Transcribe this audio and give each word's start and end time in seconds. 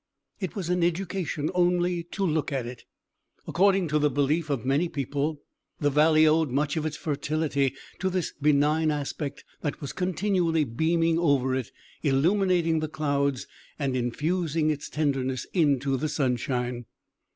It 0.39 0.55
was 0.55 0.67
an 0.71 0.83
education 0.83 1.51
only 1.53 2.01
to 2.05 2.25
look 2.25 2.51
at 2.51 2.65
it. 2.65 2.85
According 3.45 3.87
to 3.89 3.99
the 3.99 4.09
belief 4.09 4.49
of 4.49 4.65
many 4.65 4.89
people, 4.89 5.43
the 5.79 5.91
valley 5.91 6.25
owed 6.25 6.49
much 6.49 6.75
of 6.75 6.87
its 6.87 6.97
fertility 6.97 7.75
to 7.99 8.09
this 8.09 8.33
benign 8.41 8.89
aspect 8.89 9.45
that 9.61 9.79
was 9.79 9.93
continually 9.93 10.63
beaming 10.63 11.19
over 11.19 11.53
it, 11.53 11.71
illuminating 12.01 12.79
the 12.79 12.87
clouds, 12.89 13.45
and 13.77 13.95
infusing 13.95 14.71
its 14.71 14.89
tenderness 14.89 15.45
into 15.53 15.97
the 15.97 16.09
sunshine. 16.09 16.85